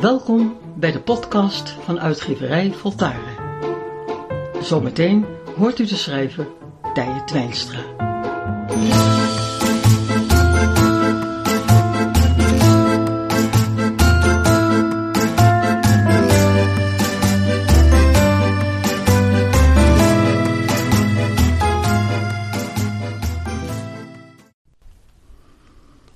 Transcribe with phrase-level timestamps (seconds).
[0.00, 3.36] Welkom bij de podcast van uitgeverij Voltaren.
[4.60, 5.26] Zometeen
[5.56, 6.46] hoort u de schrijver
[6.94, 7.80] Tije Twijnstra.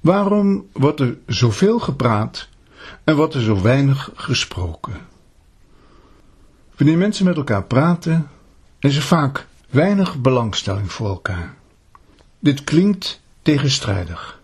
[0.00, 2.50] Waarom wordt er zoveel gepraat
[3.04, 4.94] en wordt er zo weinig gesproken?
[6.76, 8.28] Wanneer mensen met elkaar praten,
[8.78, 11.54] is er vaak weinig belangstelling voor elkaar.
[12.38, 14.40] Dit klinkt tegenstrijdig.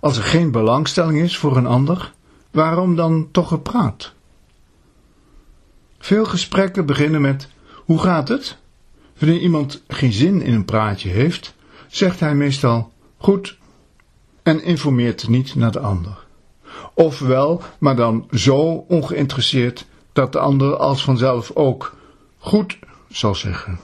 [0.00, 2.12] Als er geen belangstelling is voor een ander,
[2.50, 4.12] waarom dan toch gepraat?
[5.98, 8.56] Veel gesprekken beginnen met: Hoe gaat het?
[9.18, 11.54] Wanneer iemand geen zin in een praatje heeft,
[11.88, 13.58] zegt hij meestal: Goed,
[14.42, 16.25] en informeert niet naar de ander.
[16.98, 21.94] Ofwel, maar dan zo ongeïnteresseerd dat de ander als vanzelf ook
[22.38, 23.78] goed zal zeggen.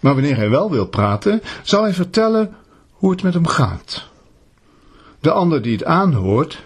[0.00, 2.54] Maar wanneer hij wel wil praten, zal hij vertellen
[2.92, 4.08] hoe het met hem gaat.
[5.20, 6.64] De ander die het aanhoort,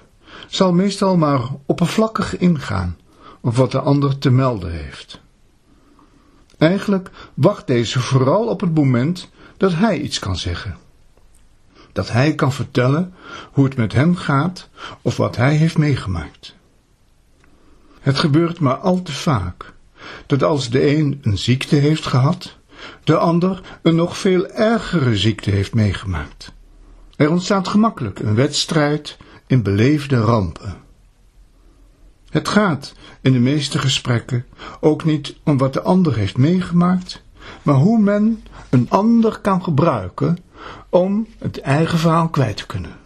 [0.48, 2.96] zal meestal maar oppervlakkig ingaan
[3.40, 5.20] op wat de ander te melden heeft.
[6.58, 10.76] Eigenlijk wacht deze vooral op het moment dat hij iets kan zeggen
[11.92, 13.14] dat hij kan vertellen
[13.52, 14.68] hoe het met hem gaat
[15.02, 16.54] of wat hij heeft meegemaakt.
[18.00, 19.72] Het gebeurt maar al te vaak
[20.26, 22.56] dat als de een een ziekte heeft gehad,
[23.04, 26.52] de ander een nog veel ergere ziekte heeft meegemaakt.
[27.16, 30.76] Er ontstaat gemakkelijk een wedstrijd in beleefde rampen.
[32.30, 34.44] Het gaat in de meeste gesprekken
[34.80, 37.22] ook niet om wat de ander heeft meegemaakt,
[37.62, 40.38] maar hoe men een ander kan gebruiken
[40.88, 42.96] om het eigen verhaal kwijt te kunnen.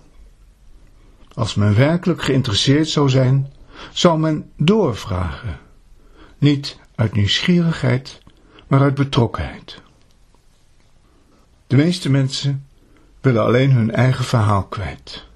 [1.35, 3.53] Als men werkelijk geïnteresseerd zou zijn,
[3.93, 5.59] zou men doorvragen.
[6.39, 8.23] Niet uit nieuwsgierigheid,
[8.67, 9.81] maar uit betrokkenheid.
[11.67, 12.67] De meeste mensen
[13.21, 15.27] willen alleen hun eigen verhaal kwijt,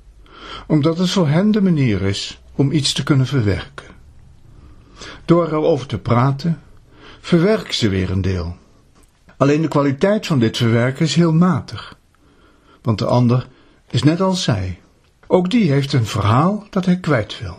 [0.67, 3.87] omdat het voor hen de manier is om iets te kunnen verwerken.
[5.25, 6.61] Door erover te praten,
[7.21, 8.57] verwerken ze weer een deel.
[9.37, 11.99] Alleen de kwaliteit van dit verwerken is heel matig
[12.83, 13.49] want de ander
[13.91, 14.81] is net als zij.
[15.27, 17.59] Ook die heeft een verhaal dat hij kwijt wil.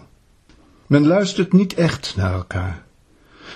[0.87, 2.83] Men luistert niet echt naar elkaar.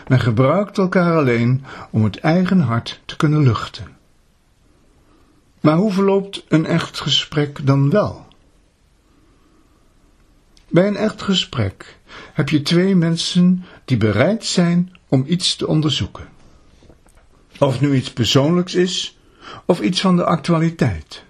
[0.07, 3.87] Men gebruikt elkaar alleen om het eigen hart te kunnen luchten.
[5.59, 8.25] Maar hoe verloopt een echt gesprek dan wel?
[10.67, 11.97] Bij een echt gesprek
[12.33, 16.27] heb je twee mensen die bereid zijn om iets te onderzoeken.
[17.59, 19.17] Of nu iets persoonlijks is
[19.65, 21.24] of iets van de actualiteit.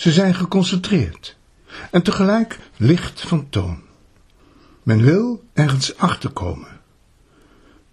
[0.00, 1.36] Ze zijn geconcentreerd
[1.90, 3.82] en tegelijk licht van toon.
[4.82, 6.80] Men wil ergens achterkomen.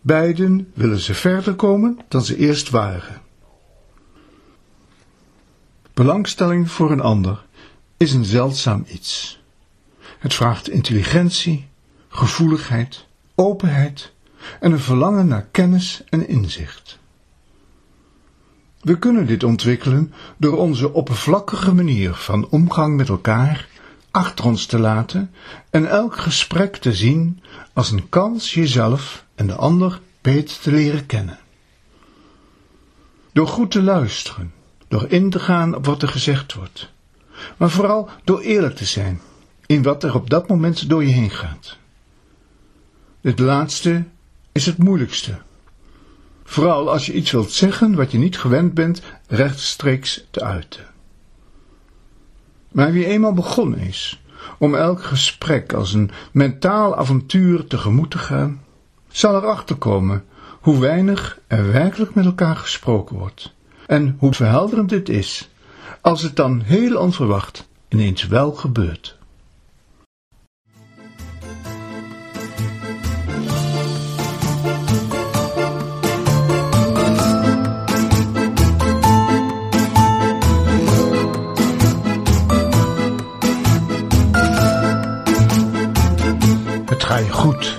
[0.02, 3.22] Beiden willen ze verder komen dan ze eerst waren.
[5.94, 7.46] Belangstelling voor een ander
[7.98, 9.42] is een zeldzaam iets.
[10.20, 11.68] Het vraagt intelligentie,
[12.08, 14.14] gevoeligheid, openheid
[14.60, 17.00] en een verlangen naar kennis en inzicht.
[18.88, 23.68] We kunnen dit ontwikkelen door onze oppervlakkige manier van omgang met elkaar
[24.12, 25.32] achter ons te laten
[25.70, 27.42] en elk gesprek te zien
[27.74, 31.40] als een kans jezelf en de ander beter te leren kennen.
[33.32, 34.54] Door goed te luisteren,
[34.88, 36.90] door in te gaan op wat er gezegd wordt,
[37.58, 39.22] maar vooral door eerlijk te zijn
[39.66, 41.78] in wat er op dat moment door je heen gaat.
[43.22, 44.04] Het laatste
[44.52, 45.38] is het moeilijkste
[46.50, 50.86] Vooral als je iets wilt zeggen wat je niet gewend bent rechtstreeks te uiten.
[52.72, 54.24] Maar wie eenmaal begonnen is
[54.60, 58.64] om elk gesprek als een mentaal avontuur tegemoet te gaan,
[59.08, 60.24] zal erachter komen
[60.62, 63.54] hoe weinig er werkelijk met elkaar gesproken wordt
[63.88, 65.50] en hoe verhelderend dit is
[66.02, 69.18] als het dan heel onverwacht ineens wel gebeurt.
[87.38, 87.78] Goed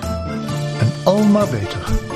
[0.79, 2.08] en al maar beter.